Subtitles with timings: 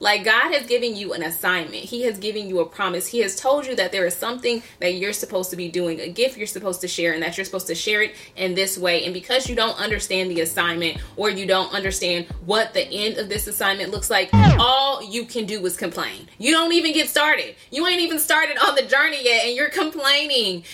[0.00, 1.76] Like God has given you an assignment.
[1.76, 3.06] He has given you a promise.
[3.06, 6.08] He has told you that there is something that you're supposed to be doing, a
[6.08, 9.04] gift you're supposed to share, and that you're supposed to share it in this way.
[9.04, 13.28] And because you don't understand the assignment or you don't understand what the end of
[13.28, 16.28] this assignment looks like, all you can do is complain.
[16.38, 17.54] You don't even get started.
[17.70, 20.64] You ain't even started on the journey yet, and you're complaining.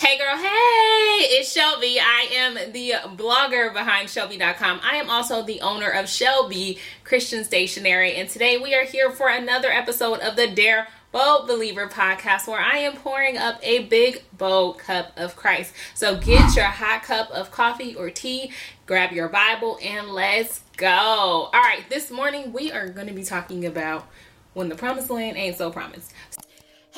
[0.00, 1.98] Hey girl, hey, it's Shelby.
[1.98, 4.78] I am the blogger behind Shelby.com.
[4.80, 9.28] I am also the owner of Shelby Christian Stationery, and today we are here for
[9.28, 14.22] another episode of the Dear Bold Believer podcast where I am pouring up a big,
[14.32, 15.74] bold cup of Christ.
[15.94, 18.52] So get your hot cup of coffee or tea,
[18.86, 20.86] grab your Bible, and let's go.
[20.96, 24.06] All right, this morning we are going to be talking about
[24.54, 26.12] when the promised land ain't so promised.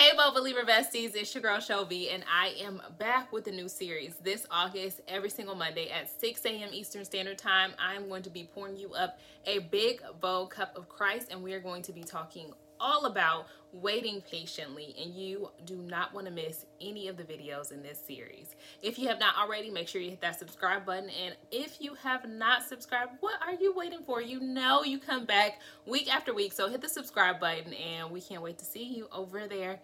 [0.00, 3.68] Hey, Bold Believer Besties, it's your girl Shelby, and I am back with a new
[3.68, 6.70] series this August, every single Monday at 6 a.m.
[6.72, 7.72] Eastern Standard Time.
[7.78, 11.52] I'm going to be pouring you up a big, bold cup of Christ, and we
[11.52, 16.32] are going to be talking all about waiting patiently and you do not want to
[16.32, 18.56] miss any of the videos in this series.
[18.82, 21.94] If you have not already, make sure you hit that subscribe button and if you
[21.94, 24.20] have not subscribed, what are you waiting for?
[24.20, 28.20] You know you come back week after week, so hit the subscribe button and we
[28.20, 29.78] can't wait to see you over there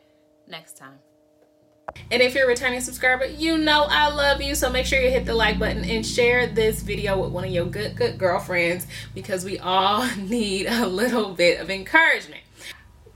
[0.48, 0.98] next time.
[2.10, 4.54] And if you're a returning subscriber, you know I love you.
[4.54, 7.50] So make sure you hit the like button and share this video with one of
[7.50, 12.42] your good, good girlfriends because we all need a little bit of encouragement.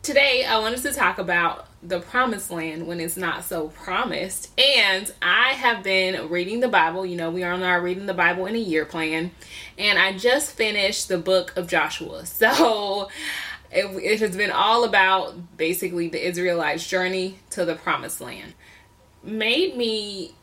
[0.02, 4.50] Today, I wanted to talk about the promised land when it's not so promised.
[4.58, 7.04] And I have been reading the Bible.
[7.04, 9.30] You know, we are on our reading the Bible in a year plan.
[9.78, 12.24] And I just finished the book of Joshua.
[12.40, 13.08] So
[13.72, 18.54] it, it has been all about basically the Israelites' journey to the promised land.
[19.22, 20.34] Made me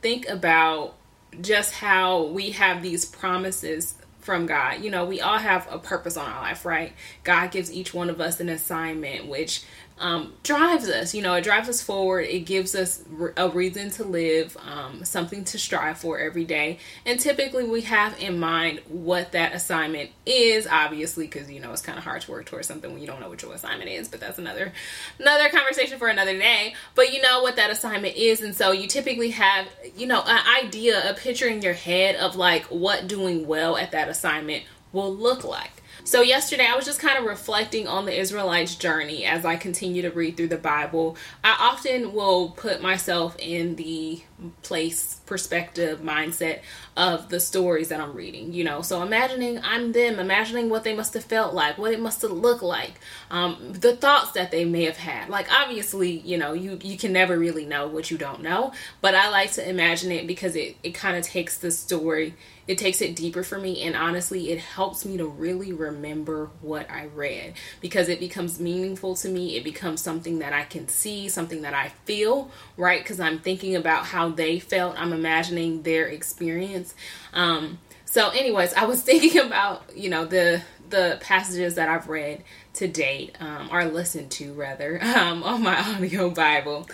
[0.00, 0.94] think about
[1.40, 4.82] just how we have these promises from God.
[4.82, 6.92] You know, we all have a purpose on our life, right?
[7.24, 9.64] God gives each one of us an assignment, which
[10.02, 11.14] um, drives us.
[11.14, 12.22] You know, it drives us forward.
[12.22, 13.02] It gives us
[13.36, 16.78] a reason to live, um, something to strive for every day.
[17.06, 20.66] And typically, we have in mind what that assignment is.
[20.66, 23.20] Obviously, because you know it's kind of hard to work towards something when you don't
[23.20, 24.08] know what your assignment is.
[24.08, 24.72] But that's another
[25.18, 26.74] another conversation for another day.
[26.96, 30.64] But you know what that assignment is, and so you typically have you know an
[30.64, 35.14] idea, a picture in your head of like what doing well at that assignment will
[35.14, 35.82] look like.
[36.04, 40.02] So, yesterday I was just kind of reflecting on the Israelites' journey as I continue
[40.02, 41.16] to read through the Bible.
[41.44, 44.20] I often will put myself in the
[44.62, 46.60] place, perspective, mindset
[46.96, 48.82] of the stories that I'm reading, you know.
[48.82, 52.32] So, imagining I'm them, imagining what they must have felt like, what it must have
[52.32, 52.94] looked like,
[53.30, 55.28] um, the thoughts that they may have had.
[55.28, 59.14] Like, obviously, you know, you, you can never really know what you don't know, but
[59.14, 62.34] I like to imagine it because it, it kind of takes the story
[62.66, 66.90] it takes it deeper for me and honestly it helps me to really remember what
[66.90, 69.56] i read because it becomes meaningful to me.
[69.56, 73.02] It becomes something that i can see something that i feel right?
[73.02, 74.98] Because i'm thinking about how they felt.
[74.98, 76.94] I'm imagining their experience.
[77.32, 82.44] Um so anyways i was thinking about you know the the passages that i've read
[82.74, 86.88] to date um, or listened to rather um, on my audio bible.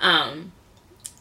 [0.00, 0.52] Um,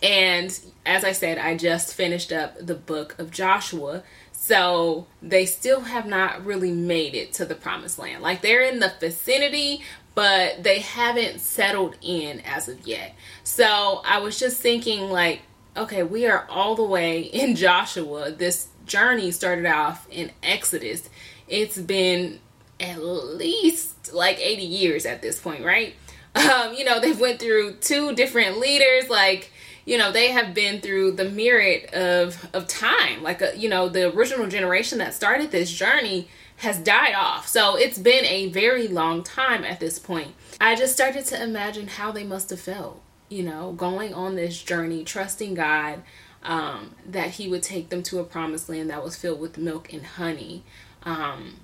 [0.02, 4.04] and as I said, I just finished up the book of Joshua.
[4.32, 8.22] So they still have not really made it to the promised land.
[8.22, 9.82] Like they're in the vicinity,
[10.14, 13.16] but they haven't settled in as of yet.
[13.44, 15.42] So I was just thinking, like,
[15.76, 18.32] okay, we are all the way in Joshua.
[18.32, 21.10] This journey started off in Exodus.
[21.48, 22.40] It's been
[22.80, 25.96] at least like 80 years at this point, right?
[26.38, 29.52] Um, you know, they've went through two different leaders, like
[29.88, 33.24] you know they have been through the myriad of of time.
[33.24, 36.28] Like uh, you know the original generation that started this journey
[36.58, 37.48] has died off.
[37.48, 40.34] So it's been a very long time at this point.
[40.60, 44.62] I just started to imagine how they must have felt you know going on this
[44.62, 46.02] journey trusting god
[46.44, 49.92] um, that he would take them to a promised land that was filled with milk
[49.92, 50.64] and honey
[51.04, 51.56] um,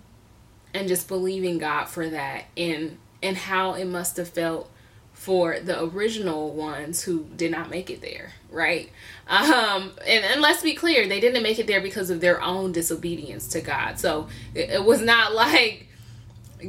[0.74, 4.70] and just believing god for that and and how it must have felt
[5.24, 8.92] for the original ones who did not make it there, right?
[9.26, 12.74] Um, and, and let's be clear, they didn't make it there because of their own
[12.74, 13.98] disobedience to God.
[13.98, 15.88] So it, it was not like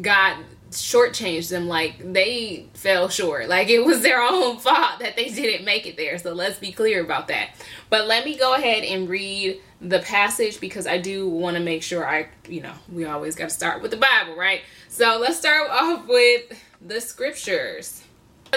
[0.00, 0.36] God
[0.70, 3.48] shortchanged them like they fell short.
[3.48, 6.16] Like it was their own fault that they didn't make it there.
[6.18, 7.56] So let's be clear about that.
[7.90, 11.82] But let me go ahead and read the passage because I do want to make
[11.82, 14.60] sure I, you know, we always got to start with the Bible, right?
[14.88, 18.03] So let's start off with the scriptures.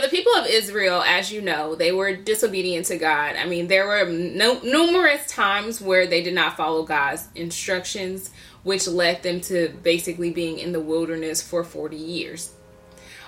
[0.02, 3.36] The people of Israel, as you know, they were disobedient to God.
[3.36, 8.30] I mean, there were no, numerous times where they did not follow God's instructions,
[8.64, 12.54] which led them to basically being in the wilderness for 40 years.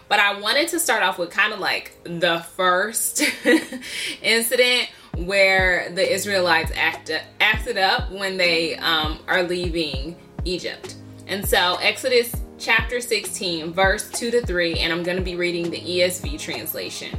[0.08, 3.24] But I wanted to start off with kind of like the first
[4.22, 10.96] incident where the Israelites act, acted up when they um, are leaving Egypt.
[11.28, 15.72] And so, Exodus chapter 16, verse 2 to 3, and I'm going to be reading
[15.72, 17.18] the ESV translation.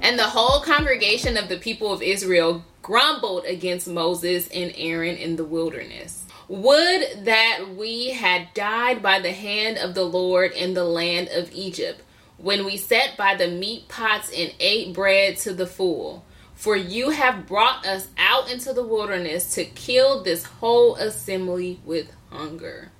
[0.00, 5.36] And the whole congregation of the people of Israel grumbled against Moses and Aaron in
[5.36, 6.24] the wilderness.
[6.48, 11.52] Would that we had died by the hand of the Lord in the land of
[11.52, 12.02] Egypt,
[12.36, 16.24] when we sat by the meat pots and ate bread to the full.
[16.54, 22.12] For you have brought us out into the wilderness to kill this whole assembly with
[22.30, 22.90] hunger.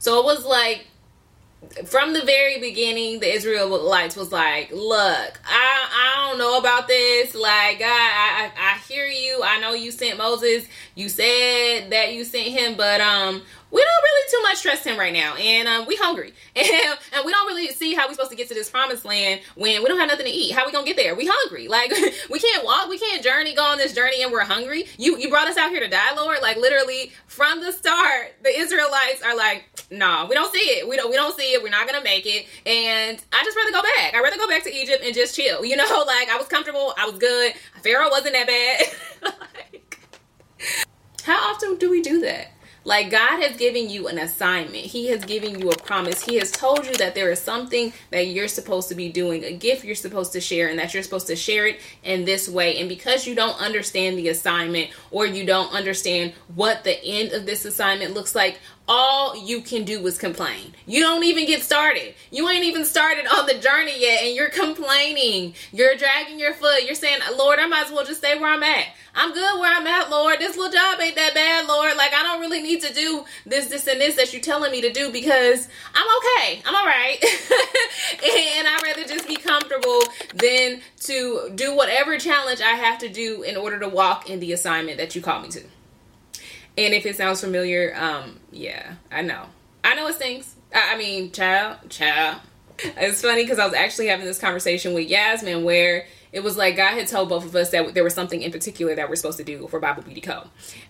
[0.00, 0.86] So it was like
[1.84, 7.34] from the very beginning, the Israelites was like, "Look, I I don't know about this.
[7.34, 9.42] Like, God, I, I I hear you.
[9.44, 10.66] I know you sent Moses.
[10.94, 14.98] You said that you sent him, but um, we don't really too much trust him
[14.98, 16.66] right now, and um, we hungry, and,
[17.14, 19.82] and we don't really see how we supposed to get to this promised land when
[19.82, 20.52] we don't have nothing to eat.
[20.52, 21.14] How we gonna get there?
[21.14, 21.92] We hungry, like
[22.30, 24.86] we can't walk, we can't journey, go on this journey, and we're hungry.
[24.98, 26.38] You you brought us out here to die, Lord.
[26.42, 30.88] Like literally from the start, the Israelites are like, no, we don't see it.
[30.88, 31.62] We don't we don't see it.
[31.62, 34.14] We're not gonna make it, and I just rather go back.
[34.14, 35.64] I'd rather go back to Egypt and just chill.
[35.64, 37.54] You know, like I was comfortable, I was good.
[37.82, 39.32] Pharaoh wasn't that bad.
[39.72, 39.98] like,
[41.24, 42.52] how often do we do that?
[42.84, 44.76] Like God has given you an assignment.
[44.76, 46.22] He has given you a promise.
[46.22, 49.52] He has told you that there is something that you're supposed to be doing, a
[49.52, 52.78] gift you're supposed to share, and that you're supposed to share it in this way.
[52.78, 57.44] And because you don't understand the assignment or you don't understand what the end of
[57.46, 58.58] this assignment looks like,
[58.90, 60.74] all you can do is complain.
[60.84, 62.12] You don't even get started.
[62.32, 65.54] You ain't even started on the journey yet, and you're complaining.
[65.70, 66.82] You're dragging your foot.
[66.84, 68.86] You're saying, Lord, I might as well just stay where I'm at.
[69.14, 70.40] I'm good where I'm at, Lord.
[70.40, 71.96] This little job ain't that bad, Lord.
[71.96, 74.80] Like, I don't really need to do this, this, and this that you're telling me
[74.80, 76.60] to do because I'm okay.
[76.66, 77.16] I'm all right.
[77.22, 80.00] and I'd rather just be comfortable
[80.34, 84.52] than to do whatever challenge I have to do in order to walk in the
[84.52, 85.62] assignment that you call me to.
[86.80, 89.44] And if it sounds familiar, um, yeah, I know.
[89.84, 90.54] I know it stinks.
[90.74, 92.40] I, I mean, child, child.
[92.78, 96.76] It's funny because I was actually having this conversation with Yasmin where it was like
[96.76, 99.36] God had told both of us that there was something in particular that we're supposed
[99.36, 100.44] to do for Bible Beauty Co.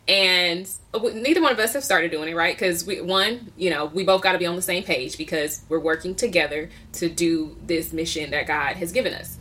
[0.06, 2.54] And neither one of us have started doing it, right?
[2.54, 5.62] Because we, one, you know, we both got to be on the same page because
[5.68, 9.39] we're working together to do this mission that God has given us.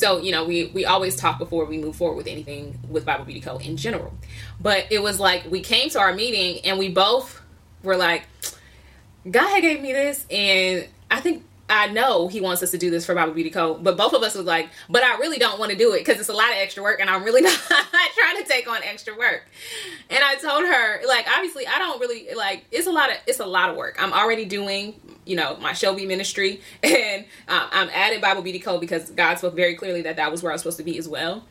[0.00, 3.26] So, you know, we, we always talk before we move forward with anything with Bible
[3.26, 3.58] Beauty Co.
[3.58, 4.14] in general.
[4.58, 7.42] But it was like we came to our meeting and we both
[7.82, 8.22] were like,
[9.30, 12.90] God had gave me this, and I think I know he wants us to do
[12.90, 13.74] this for Bible Beauty Co.
[13.74, 16.18] But both of us was like, but I really don't want to do it because
[16.18, 19.16] it's a lot of extra work, and I'm really not trying to take on extra
[19.16, 19.44] work.
[20.10, 22.64] And I told her, like, obviously, I don't really like.
[22.72, 23.96] It's a lot of it's a lot of work.
[24.02, 28.78] I'm already doing you know my Shelby ministry, and um, I'm added Bible Beauty Co.
[28.78, 31.08] because God spoke very clearly that that was where I was supposed to be as
[31.08, 31.44] well.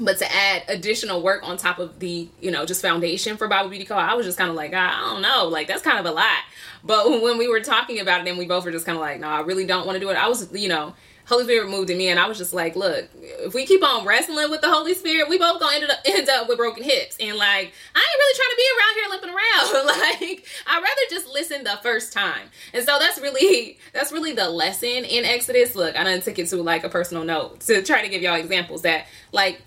[0.00, 3.68] But to add additional work on top of the, you know, just foundation for Bible
[3.68, 6.06] Beauty Co., I was just kind of like, I don't know, like that's kind of
[6.06, 6.38] a lot.
[6.84, 9.20] But when we were talking about it, and we both were just kind of like,
[9.20, 10.14] no, I really don't want to do it.
[10.14, 10.94] I was, you know,
[11.28, 14.06] Holy Spirit moved in me, and I was just like, look, if we keep on
[14.06, 17.18] wrestling with the Holy Spirit, we both gonna end up, end up with broken hips.
[17.20, 19.86] And like, I ain't really trying to be around here limping around.
[20.30, 22.48] like, I'd rather just listen the first time.
[22.72, 25.74] And so that's really that's really the lesson in Exodus.
[25.74, 28.36] Look, I done took it to like a personal note to try to give y'all
[28.36, 29.60] examples that like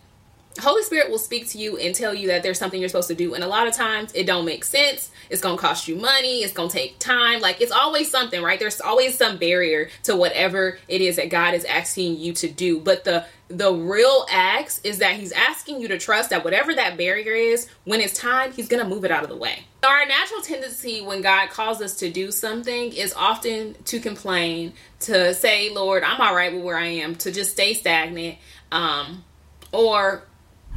[0.59, 3.15] Holy Spirit will speak to you and tell you that there's something you're supposed to
[3.15, 3.33] do.
[3.33, 5.11] And a lot of times it don't make sense.
[5.29, 6.43] It's going to cost you money.
[6.43, 7.39] It's going to take time.
[7.39, 8.59] Like it's always something, right?
[8.59, 12.79] There's always some barrier to whatever it is that God is asking you to do.
[12.79, 16.97] But the the real acts is that he's asking you to trust that whatever that
[16.97, 19.65] barrier is, when it's time, he's going to move it out of the way.
[19.83, 25.33] Our natural tendency when God calls us to do something is often to complain, to
[25.33, 28.37] say, Lord, I'm all right with where I am, to just stay stagnant,
[28.71, 29.25] um,
[29.73, 30.23] or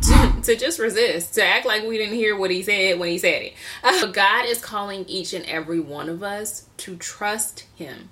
[0.43, 3.43] to, just resist, to act like we didn't hear what he said when he said
[3.43, 3.55] it.
[3.85, 8.11] Uh, God is calling each and every one of us to trust him,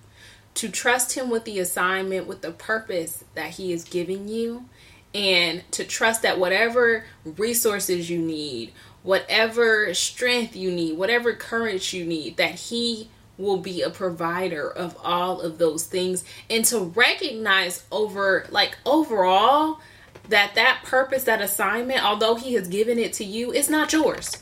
[0.54, 4.66] to trust him with the assignment, with the purpose that he is giving you,
[5.14, 8.72] and to trust that whatever resources you need,
[9.02, 13.08] whatever strength you need, whatever courage you need, that he
[13.38, 19.80] will be a provider of all of those things and to recognize over like overall
[20.28, 24.38] that that purpose, that assignment, although he has given it to you, it's not yours.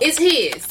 [0.00, 0.66] It's his.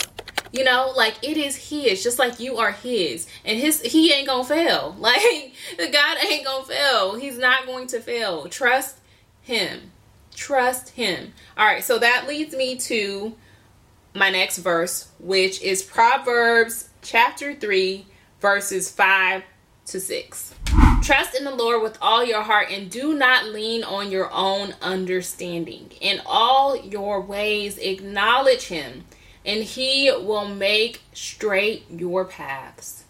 [0.52, 3.28] You know, like it is his, just like you are his.
[3.44, 4.96] And his he ain't gonna fail.
[5.00, 5.54] Like
[5.92, 7.16] God ain't gonna fail.
[7.16, 8.48] He's not going to fail.
[8.48, 9.00] Trust
[9.42, 9.92] him.
[10.34, 11.34] Trust him.
[11.58, 13.36] All right, so that leads me to
[14.14, 18.06] my next verse, which is Proverbs chapter 3,
[18.40, 19.44] verses 5
[19.88, 20.56] to 6.
[21.06, 24.74] Trust in the Lord with all your heart and do not lean on your own
[24.82, 25.92] understanding.
[26.02, 29.06] In all your ways, acknowledge Him,
[29.46, 33.04] and He will make straight your paths.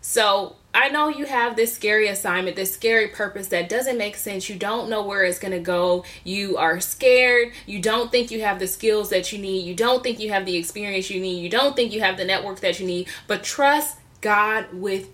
[0.00, 4.48] So, I know you have this scary assignment, this scary purpose that doesn't make sense.
[4.48, 6.06] You don't know where it's going to go.
[6.24, 7.52] You are scared.
[7.66, 9.66] You don't think you have the skills that you need.
[9.66, 11.42] You don't think you have the experience you need.
[11.42, 13.08] You don't think you have the network that you need.
[13.26, 15.10] But trust God with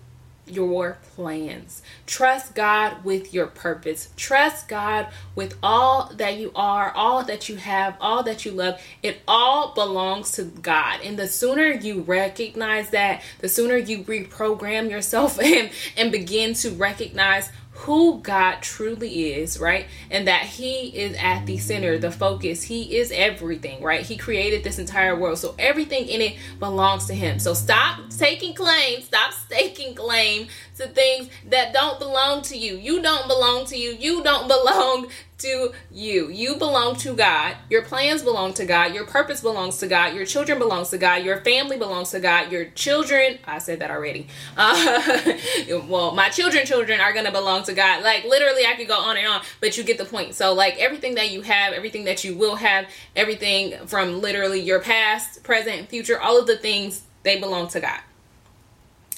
[0.47, 1.81] your plans.
[2.05, 4.09] Trust God with your purpose.
[4.17, 8.81] Trust God with all that you are, all that you have, all that you love.
[9.01, 11.01] It all belongs to God.
[11.03, 16.71] And the sooner you recognize that, the sooner you reprogram yourself and, and begin to
[16.71, 17.49] recognize
[17.81, 19.87] who God truly is, right?
[20.11, 22.61] And that He is at the center, the focus.
[22.61, 24.05] He is everything, right?
[24.05, 25.39] He created this entire world.
[25.39, 27.39] So everything in it belongs to Him.
[27.39, 30.47] So stop taking claim, stop staking claim
[30.77, 32.75] to things that don't belong to you.
[32.75, 33.93] You don't belong to you.
[33.99, 35.07] You don't belong
[35.41, 36.29] to you.
[36.29, 37.55] You belong to God.
[37.69, 38.93] Your plans belong to God.
[38.93, 40.13] Your purpose belongs to God.
[40.15, 41.23] Your children belongs to God.
[41.23, 42.51] Your family belongs to God.
[42.51, 44.27] Your children, I said that already.
[44.57, 45.33] Uh,
[45.87, 48.03] well, my children children are going to belong to God.
[48.03, 50.35] Like literally I could go on and on, but you get the point.
[50.35, 54.79] So like everything that you have, everything that you will have, everything from literally your
[54.79, 57.99] past, present, future, all of the things they belong to God.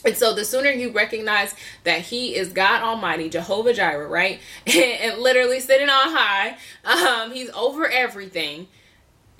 [0.05, 4.39] And so the sooner you recognize that He is God Almighty, Jehovah Jireh, right?
[4.67, 8.67] And, literally sitting on high, um, He's over everything.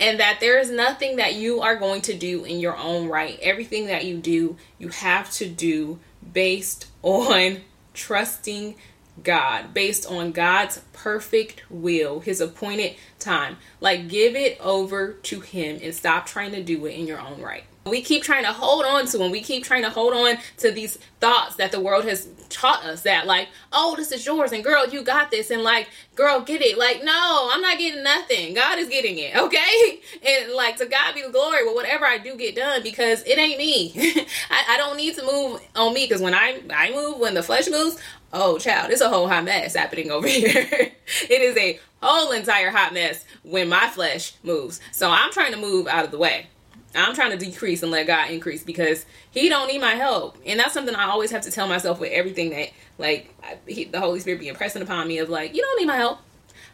[0.00, 3.38] And that there is nothing that you are going to do in your own right.
[3.40, 6.00] Everything that you do, you have to do
[6.32, 7.60] based on
[7.92, 8.74] trusting
[9.22, 13.58] God, based on God's perfect will, His appointed time.
[13.80, 17.40] Like, give it over to Him and stop trying to do it in your own
[17.40, 17.64] right.
[17.86, 19.30] We keep trying to hold on to them.
[19.30, 23.02] We keep trying to hold on to these thoughts that the world has taught us
[23.02, 26.62] that, like, oh, this is yours, and girl, you got this, and like, girl, get
[26.62, 26.78] it.
[26.78, 28.54] Like, no, I'm not getting nothing.
[28.54, 30.00] God is getting it, okay?
[30.26, 33.36] And like, to God be the glory with whatever I do get done because it
[33.36, 33.92] ain't me.
[34.50, 37.42] I, I don't need to move on me because when I, I move, when the
[37.42, 37.98] flesh moves,
[38.32, 40.66] oh, child, it's a whole hot mess happening over here.
[40.70, 44.80] it is a whole entire hot mess when my flesh moves.
[44.92, 46.46] So I'm trying to move out of the way.
[46.94, 50.58] I'm trying to decrease and let God increase because He don't need my help, and
[50.60, 53.34] that's something I always have to tell myself with everything that like
[53.66, 56.20] he, the Holy Spirit be impressing upon me of like you don't need my help.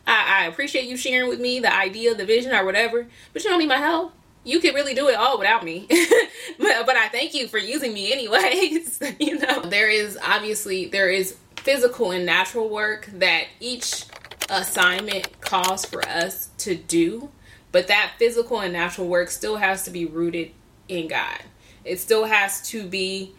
[0.07, 3.51] I, I appreciate you sharing with me the idea, the vision, or whatever, but you
[3.51, 4.13] don't need my help.
[4.43, 5.87] You could really do it all without me,
[6.59, 9.01] but, but I thank you for using me anyways.
[9.21, 14.07] you know, there is obviously there is physical and natural work that each
[14.49, 17.31] assignment calls for us to do
[17.73, 20.53] but that physical and natural work still has to be rooted
[20.89, 21.41] in God.
[21.85, 23.33] It still has to be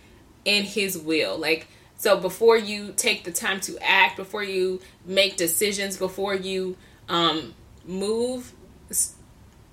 [0.46, 1.38] in His will.
[1.38, 6.76] Like, so before you take the time to act, before you make decisions, before you
[7.10, 7.54] um,
[7.86, 8.54] move,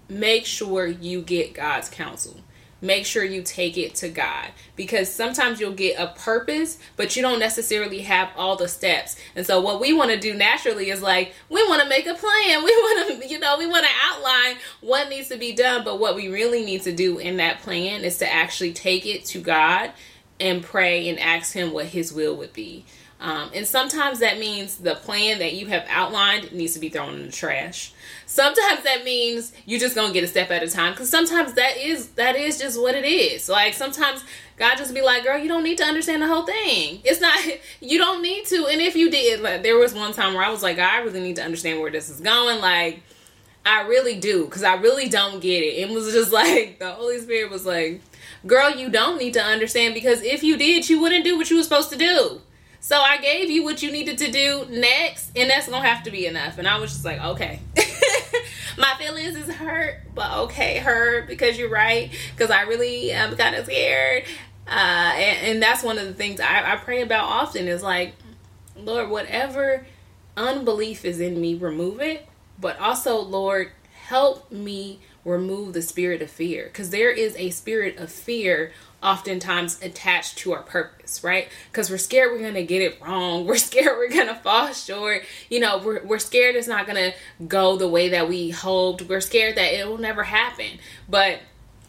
[0.09, 2.37] make sure you get God's counsel
[2.81, 7.23] make sure you take it to God because sometimes you'll get a purpose, but you
[7.23, 9.17] don't necessarily have all the steps.
[9.35, 12.15] And so, what we want to do naturally is like, we want to make a
[12.15, 12.63] plan.
[12.69, 15.85] We want to, you know, we want to outline what needs to be done.
[15.85, 19.25] But what we really need to do in that plan is to actually take it
[19.27, 19.93] to God
[20.39, 22.85] and pray and ask Him what His will would be.
[23.21, 27.15] Um, and sometimes that means the plan that you have outlined needs to be thrown
[27.15, 27.93] in the trash.
[28.27, 31.77] Sometimes that means you're just gonna get a step at a time because sometimes that
[31.79, 33.49] is that is just what it is.
[33.49, 34.25] Like sometimes
[34.57, 37.01] God just be like, girl, you don't need to understand the whole thing.
[37.05, 37.39] It's not
[37.81, 38.67] you don't need to.
[38.67, 41.21] And if you did, like, there was one time where I was like, I really
[41.21, 42.61] need to understand where this is going.
[42.61, 43.03] Like
[43.67, 45.79] I really do because I really don't get it.
[45.79, 48.01] It was just like the Holy Spirit was like,
[48.47, 51.57] girl, you don't need to understand because if you did, you wouldn't do what you
[51.57, 52.41] were supposed to do.
[52.81, 56.11] So I gave you what you needed to do next, and that's gonna have to
[56.11, 56.59] be enough.
[56.59, 57.61] And I was just like, okay.
[58.79, 62.11] My feelings is hurt, but okay, hurt because you're right.
[62.35, 64.25] Because I really am kind of scared.
[64.69, 68.15] Uh, and, and that's one of the things I, I pray about often is like,
[68.77, 69.87] Lord, whatever
[70.37, 72.27] unbelief is in me, remove it.
[72.61, 73.73] But also, Lord,
[74.07, 79.81] help me remove the spirit of fear because there is a spirit of fear oftentimes
[79.83, 81.49] attached to our purpose, right?
[81.71, 83.47] Because we're scared we're gonna get it wrong.
[83.47, 85.23] We're scared we're gonna fall short.
[85.49, 87.13] You know, we're, we're scared it's not gonna
[87.47, 89.03] go the way that we hoped.
[89.03, 90.79] We're scared that it will never happen.
[91.09, 91.41] But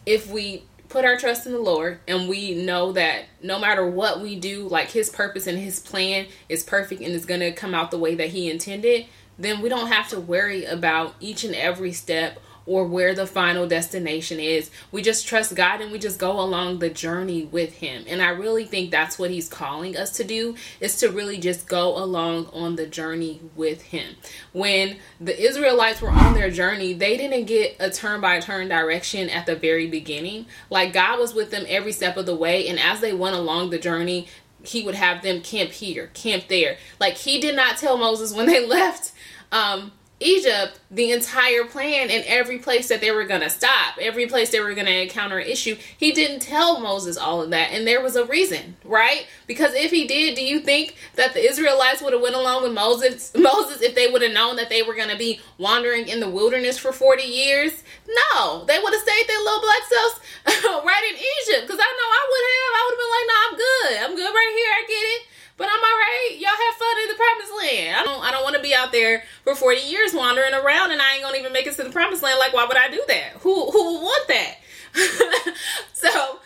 [0.06, 4.20] if we put our trust in the Lord and we know that no matter what
[4.20, 7.90] we do, like His purpose and His plan is perfect and is gonna come out
[7.90, 9.06] the way that He intended,
[9.38, 13.66] then we don't have to worry about each and every step or where the final
[13.66, 14.70] destination is.
[14.92, 18.04] We just trust God and we just go along the journey with him.
[18.06, 21.66] And I really think that's what he's calling us to do is to really just
[21.68, 24.16] go along on the journey with him.
[24.52, 29.30] When the Israelites were on their journey, they didn't get a turn by turn direction
[29.30, 30.46] at the very beginning.
[30.68, 33.70] Like God was with them every step of the way and as they went along
[33.70, 34.28] the journey,
[34.62, 36.76] he would have them camp here, camp there.
[36.98, 39.12] Like he did not tell Moses when they left
[39.52, 44.26] um Egypt the entire plan and every place that they were going to stop, every
[44.26, 45.76] place they were going to encounter an issue.
[45.96, 49.26] He didn't tell Moses all of that, and there was a reason, right?
[49.46, 52.72] Because if he did, do you think that the Israelites would have went along with
[52.72, 56.20] Moses Moses if they would have known that they were going to be wandering in
[56.20, 57.82] the wilderness for 40 years?
[58.06, 60.20] No, they would have stayed their little black selves
[60.84, 62.60] right in Egypt because I know I would have.
[62.70, 63.94] I would have been like, "No, I'm good.
[64.04, 64.70] I'm good right here.
[64.74, 65.29] I get it."
[65.60, 66.36] But I'm all right.
[66.38, 67.96] Y'all have fun in the promised land.
[67.98, 71.02] I don't I don't want to be out there for 40 years wandering around and
[71.02, 72.38] I ain't gonna even make it to the promised land.
[72.38, 73.32] Like, why would I do that?
[73.40, 74.54] Who who would want that?
[75.92, 76.38] so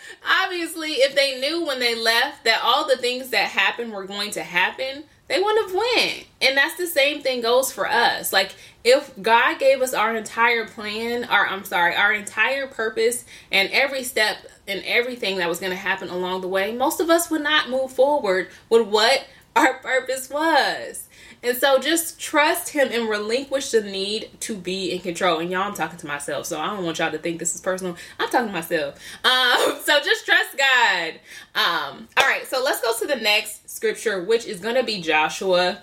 [0.42, 4.32] obviously if they knew when they left that all the things that happened were going
[4.32, 6.26] to happen, they wouldn't have went.
[6.42, 8.32] And that's the same thing goes for us.
[8.32, 8.54] Like
[8.84, 14.04] if God gave us our entire plan, or I'm sorry, our entire purpose and every
[14.04, 14.38] step
[14.68, 17.70] and everything that was going to happen along the way, most of us would not
[17.70, 19.26] move forward with what
[19.56, 21.03] our purpose was.
[21.44, 25.40] And so just trust him and relinquish the need to be in control.
[25.40, 27.60] And y'all, I'm talking to myself, so I don't want y'all to think this is
[27.60, 27.96] personal.
[28.18, 28.98] I'm talking to myself.
[29.24, 31.14] Um, so just trust God.
[31.54, 35.00] Um, all right, so let's go to the next scripture, which is going to be
[35.00, 35.82] Joshua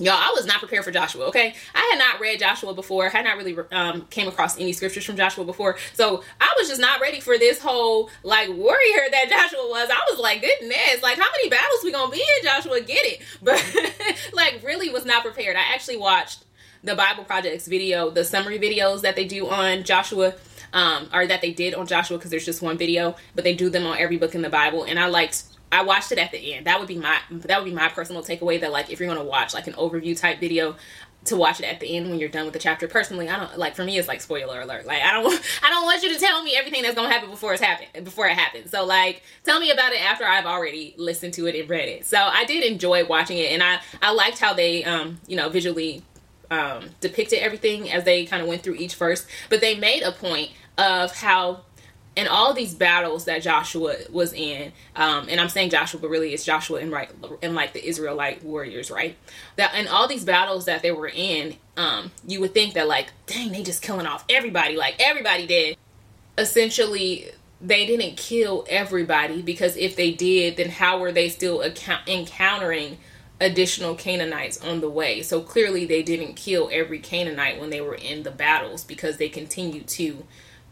[0.00, 1.54] Y'all, I was not prepared for Joshua, okay?
[1.74, 5.16] I had not read Joshua before, had not really um, came across any scriptures from
[5.16, 5.76] Joshua before.
[5.92, 9.88] So I was just not ready for this whole like warrior that Joshua was.
[9.90, 12.80] I was like, goodness, like how many battles we gonna be in, Joshua?
[12.80, 13.22] Get it.
[13.42, 13.62] But
[14.32, 15.56] like really was not prepared.
[15.56, 16.44] I actually watched
[16.82, 20.34] the Bible Project's video, the summary videos that they do on Joshua.
[20.72, 23.70] Um, or that they did on Joshua because there's just one video, but they do
[23.70, 24.82] them on every book in the Bible.
[24.82, 26.66] And I liked I watched it at the end.
[26.66, 28.60] That would be my that would be my personal takeaway.
[28.60, 30.76] That like if you're gonna watch like an overview type video,
[31.26, 32.86] to watch it at the end when you're done with the chapter.
[32.86, 34.86] Personally, I don't like for me it's like spoiler alert.
[34.86, 35.26] Like I don't
[35.62, 38.26] I don't want you to tell me everything that's gonna happen before it's happened before
[38.26, 38.70] it happens.
[38.70, 42.04] So like tell me about it after I've already listened to it and read it.
[42.04, 45.48] So I did enjoy watching it and I I liked how they um you know
[45.48, 46.02] visually
[46.50, 49.26] um depicted everything as they kind of went through each verse.
[49.48, 51.62] But they made a point of how
[52.16, 56.32] in all these battles that Joshua was in, um, and I'm saying Joshua, but really
[56.32, 57.10] it's Joshua and right
[57.42, 59.16] and like the Israelite warriors, right?
[59.56, 63.08] That in all these battles that they were in, um, you would think that like,
[63.26, 65.76] dang, they just killing off everybody, like everybody did.
[66.38, 72.08] Essentially, they didn't kill everybody because if they did, then how were they still account-
[72.08, 72.98] encountering
[73.40, 75.22] additional Canaanites on the way?
[75.22, 79.28] So clearly, they didn't kill every Canaanite when they were in the battles because they
[79.28, 80.24] continued to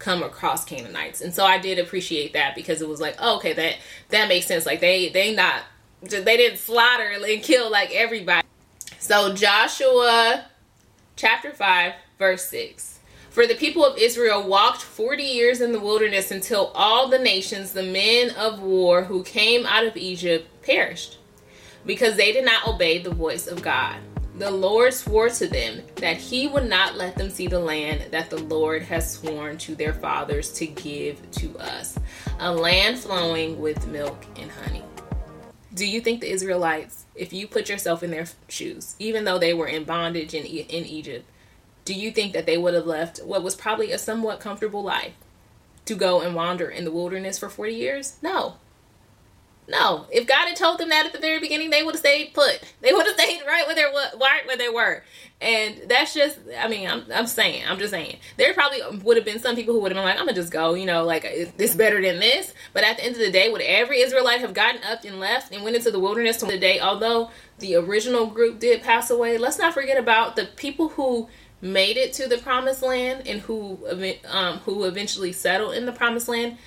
[0.03, 1.21] come across Canaanites.
[1.21, 3.77] And so I did appreciate that because it was like, oh, okay, that
[4.09, 4.67] that makes sense.
[4.67, 5.63] Like they they not
[6.03, 8.47] they didn't slaughter and kill like everybody.
[8.99, 10.47] So Joshua
[11.17, 12.99] chapter 5 verse 6.
[13.31, 17.73] For the people of Israel walked 40 years in the wilderness until all the nations,
[17.73, 21.17] the men of war who came out of Egypt, perished
[21.87, 23.99] because they did not obey the voice of God
[24.39, 28.31] the Lord swore to them that he would not let them see the land that
[28.31, 31.99] the Lord has sworn to their fathers to give to us,
[32.39, 34.83] a land flowing with milk and honey.
[35.75, 39.55] Do you think the Israelites, if you put yourself in their shoes, even though they
[39.55, 41.27] were in bondage in, in Egypt,
[41.85, 45.15] do you think that they would have left what was probably a somewhat comfortable life
[45.85, 48.17] to go and wander in the wilderness for 40 years?
[48.23, 48.57] No.
[49.69, 52.35] No, if God had told them that at the very beginning, they would have stayed
[52.35, 52.61] put.
[52.81, 53.85] They would have stayed right where they
[54.57, 55.03] they were.
[55.41, 59.27] And that's just, I mean, I'm, I'm saying, I'm just saying, there probably would have
[59.27, 61.25] been some people who would have been like, I'm gonna just go, you know, like
[61.25, 62.55] it's better than this.
[62.73, 65.53] But at the end of the day, would every Israelite have gotten up and left
[65.53, 66.81] and went into the wilderness to the day?
[66.81, 71.29] Although the original group did pass away, let's not forget about the people who
[71.61, 73.79] made it to the promised land and who,
[74.29, 76.59] um, who eventually settled in the promised land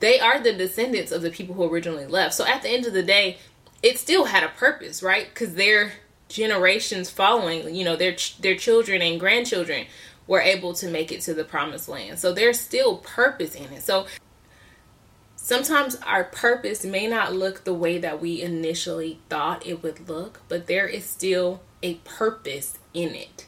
[0.00, 2.34] they are the descendants of the people who originally left.
[2.34, 3.38] So at the end of the day,
[3.82, 5.28] it still had a purpose, right?
[5.28, 5.92] Because their
[6.28, 9.86] generations following, you know, their their children and grandchildren
[10.26, 12.18] were able to make it to the promised land.
[12.18, 13.82] So there's still purpose in it.
[13.82, 14.06] So
[15.36, 20.40] sometimes our purpose may not look the way that we initially thought it would look,
[20.48, 23.46] but there is still a purpose in it.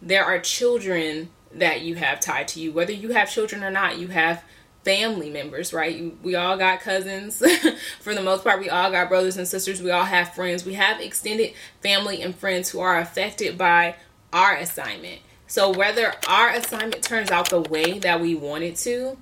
[0.00, 3.98] There are children that you have tied to you, whether you have children or not,
[3.98, 4.44] you have
[4.88, 6.16] family members, right?
[6.22, 7.42] We all got cousins.
[8.00, 9.82] For the most part, we all got brothers and sisters.
[9.82, 10.64] We all have friends.
[10.64, 13.96] We have extended family and friends who are affected by
[14.32, 15.20] our assignment.
[15.46, 19.18] So whether our assignment turns out the way that we want it to,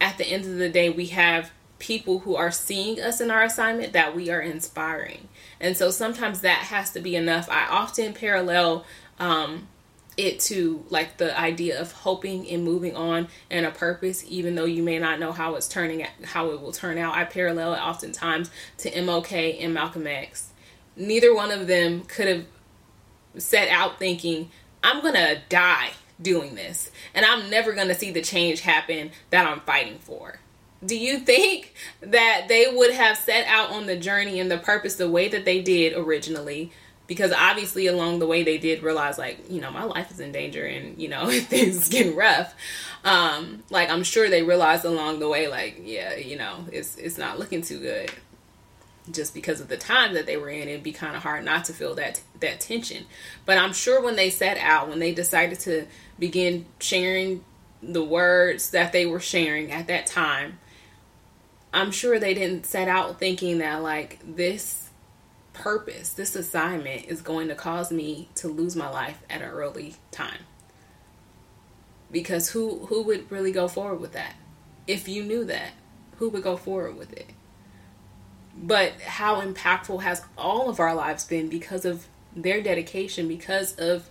[0.00, 3.44] at the end of the day, we have people who are seeing us in our
[3.44, 5.28] assignment that we are inspiring.
[5.60, 7.48] And so sometimes that has to be enough.
[7.48, 8.84] I often parallel
[9.20, 9.68] um,
[10.16, 14.64] it to like the idea of hoping and moving on and a purpose, even though
[14.64, 17.14] you may not know how it's turning, how it will turn out.
[17.14, 20.50] I parallel it oftentimes to MLK and Malcolm X.
[20.96, 22.44] Neither one of them could have
[23.36, 24.50] set out thinking,
[24.82, 29.60] I'm to die doing this and I'm never to see the change happen that I'm
[29.60, 30.38] fighting for
[30.84, 34.96] do you think that they would have set out on the journey and the purpose
[34.96, 36.72] the way that they did originally?
[37.06, 40.32] Because obviously, along the way, they did realize, like, you know, my life is in
[40.32, 42.54] danger and, you know, things getting rough.
[43.04, 47.18] Um, like, I'm sure they realized along the way, like, yeah, you know, it's, it's
[47.18, 48.10] not looking too good
[49.10, 51.66] just because of the time that they were in it'd be kind of hard not
[51.66, 53.04] to feel that that tension
[53.44, 55.84] but i'm sure when they set out when they decided to
[56.18, 57.44] begin sharing
[57.82, 60.58] the words that they were sharing at that time
[61.74, 64.83] I'm sure they didn't set out thinking that like this
[65.54, 69.94] purpose, this assignment is going to cause me to lose my life at an early
[70.10, 70.40] time.
[72.10, 74.34] Because who who would really go forward with that?
[74.86, 75.70] If you knew that,
[76.18, 77.30] who would go forward with it?
[78.56, 84.10] But how impactful has all of our lives been because of their dedication, because of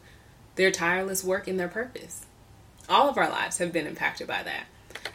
[0.56, 2.25] their tireless work and their purpose?
[2.89, 4.65] All of our lives have been impacted by that.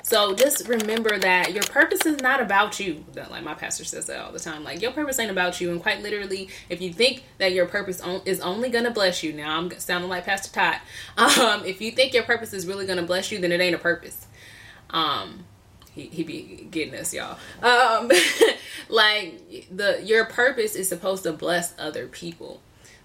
[0.03, 3.05] So just remember that your purpose is not about you.
[3.13, 4.65] That Like my pastor says that all the time.
[4.65, 5.71] Like your purpose ain't about you.
[5.71, 9.59] And quite literally, if you think that your purpose is only gonna bless you, now
[9.59, 10.79] I'm sounding like Pastor Todd.
[11.39, 13.79] Um, if you think your purpose is really gonna bless you, then it ain't a
[13.79, 14.27] purpose.
[14.91, 15.45] Um,
[15.93, 18.11] he, he be getting us y'all um
[18.89, 22.61] like the your purpose is supposed to bless other people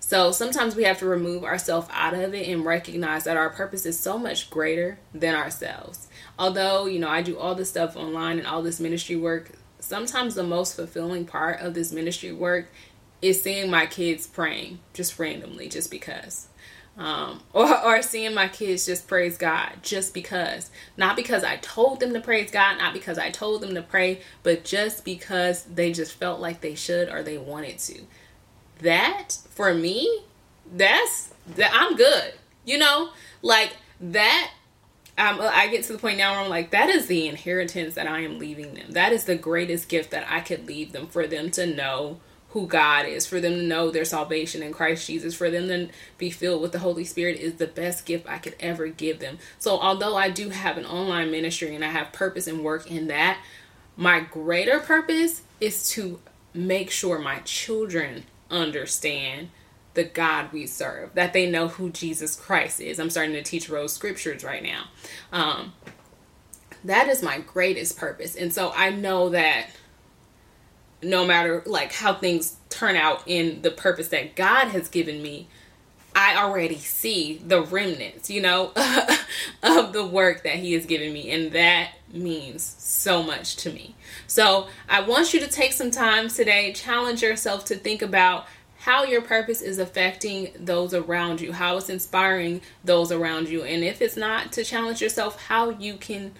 [0.06, 3.86] so sometimes we have to remove ourselves out of it and recognize that our purpose
[3.86, 8.38] is so much greater than ourselves although, you know, I do all this stuff online
[8.38, 12.72] and all this ministry work, sometimes the most fulfilling part of this ministry work
[13.22, 16.48] is seeing my kids praying just randomly, just because.
[16.98, 20.70] Um, or, or seeing my kids just praise God just because.
[20.98, 24.22] Not because I told them to praise God, not because I told them to pray,
[24.44, 28.02] but just because they just felt like they should or they wanted to.
[28.84, 30.24] That, for me,
[30.72, 32.34] that's, that I'm good.
[32.65, 33.10] You know,
[33.41, 34.52] like that
[35.17, 38.08] um, I get to the point now where I'm like, that is the inheritance that
[38.08, 38.91] I am leaving them.
[38.91, 42.19] That is the greatest gift that I could leave them for them to know
[42.50, 45.89] who God is, for them to know their salvation in Christ Jesus, for them to
[46.17, 49.39] be filled with the Holy Spirit is the best gift I could ever give them.
[49.60, 53.08] So, although I do have an online ministry and I have purpose and work in
[53.08, 53.39] that,
[53.98, 56.19] my greater purpose is to
[56.54, 59.50] make sure my children understand
[59.94, 63.00] the God we serve, that they know who Jesus Christ is.
[63.00, 64.86] I'm starting to teach Rose scriptures right now.
[65.32, 65.74] Um,
[66.84, 68.36] that is my greatest purpose.
[68.36, 69.68] And so I know that
[71.02, 75.48] no matter like how things turn out in the purpose that God has given me,
[76.16, 78.72] I already see the remnants, you know,
[79.63, 81.32] of the work that He has given me.
[81.32, 83.95] And that means so much to me.
[84.28, 88.47] So I want you to take some time today, challenge yourself to think about
[88.84, 93.63] how your purpose is affecting those around you, how it's inspiring those around you.
[93.63, 96.34] And if it's not, to challenge yourself how you can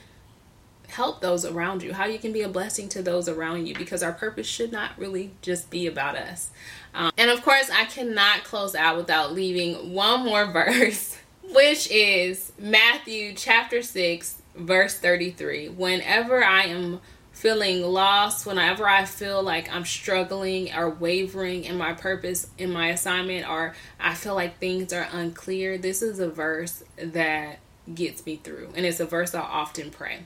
[0.90, 4.04] help those around you, how you can be a blessing to those around you, because
[4.04, 6.50] our purpose should not really just be about us.
[6.94, 11.18] Um, and of course, I cannot close out without leaving one more verse,
[11.54, 15.70] which is Matthew chapter 6, verse 33.
[15.70, 21.94] Whenever I am feeling lost, whenever I feel like I'm struggling or wavering in my
[21.94, 26.84] purpose, in my assignment, or I feel like things are unclear, this is a verse
[26.98, 27.60] that
[27.94, 28.70] gets me through.
[28.76, 30.20] And it's a verse I often pray.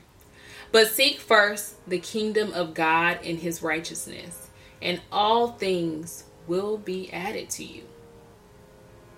[0.70, 4.50] But seek first the kingdom of God and his righteousness,
[4.82, 7.84] and all things will be added to you.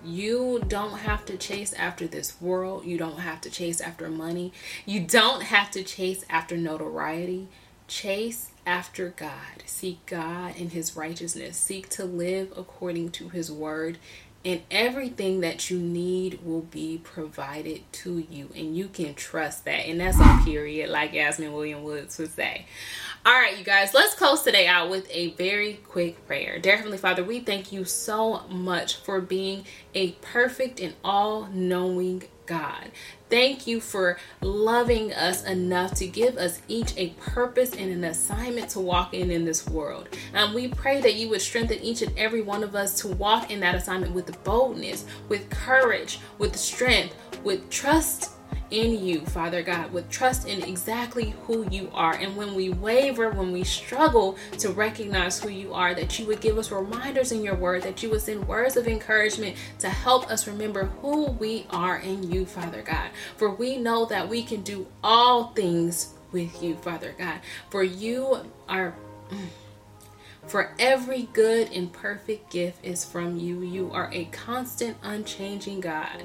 [0.03, 2.85] You don't have to chase after this world.
[2.85, 4.51] You don't have to chase after money.
[4.85, 7.47] You don't have to chase after notoriety.
[7.87, 9.63] Chase after God.
[9.65, 11.57] Seek God and His righteousness.
[11.57, 13.99] Seek to live according to His word.
[14.43, 18.49] And everything that you need will be provided to you.
[18.55, 19.87] And you can trust that.
[19.87, 22.65] And that's a period, like Yasmin William Woods would say.
[23.23, 26.57] All right, you guys, let's close today out with a very quick prayer.
[26.57, 32.23] Dear Heavenly Father, we thank you so much for being a perfect and all knowing
[32.51, 32.91] God.
[33.29, 38.71] Thank you for loving us enough to give us each a purpose and an assignment
[38.71, 40.09] to walk in in this world.
[40.33, 43.51] And we pray that you would strengthen each and every one of us to walk
[43.51, 48.31] in that assignment with boldness, with courage, with strength, with trust
[48.71, 52.13] in you, Father God, with trust in exactly who you are.
[52.13, 56.41] And when we waver, when we struggle to recognize who you are, that you would
[56.41, 60.29] give us reminders in your word, that you would send words of encouragement to help
[60.31, 63.09] us remember who we are in you, Father God.
[63.37, 67.41] For we know that we can do all things with you, Father God.
[67.69, 68.95] For you are.
[69.29, 69.47] Mm,
[70.51, 73.61] for every good and perfect gift is from you.
[73.61, 76.23] You are a constant, unchanging God,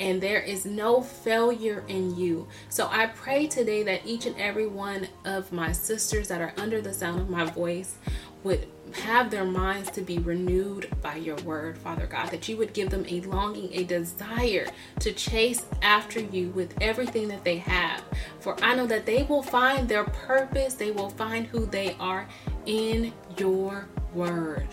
[0.00, 2.48] and there is no failure in you.
[2.70, 6.80] So I pray today that each and every one of my sisters that are under
[6.80, 7.96] the sound of my voice
[8.44, 12.72] would have their minds to be renewed by your word, Father God, that you would
[12.72, 14.68] give them a longing, a desire
[15.00, 18.02] to chase after you with everything that they have.
[18.40, 22.28] For I know that they will find their purpose, they will find who they are
[22.66, 24.68] in your word.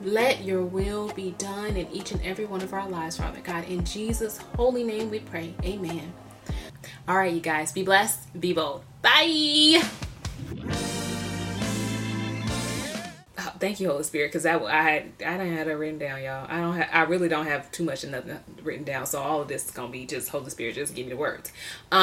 [0.00, 3.64] Let your will be done in each and every one of our lives, Father God.
[3.64, 5.54] In Jesus' holy name we pray.
[5.64, 6.12] Amen.
[7.08, 8.84] All right, you guys, be blessed, be bold.
[9.02, 9.82] Bye.
[13.40, 16.46] Oh, thank you, Holy Spirit, because I, I I don't have it written down, y'all.
[16.48, 19.40] I don't have I really don't have too much of nothing written down, so all
[19.40, 21.52] of this is gonna be just Holy Spirit, just give me the words.
[21.90, 21.96] Um,